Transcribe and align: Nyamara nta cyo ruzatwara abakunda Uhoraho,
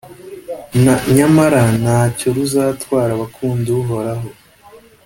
Nyamara 1.15 1.61
nta 1.81 1.99
cyo 2.17 2.27
ruzatwara 2.35 3.11
abakunda 3.13 3.67
Uhoraho, 3.81 4.29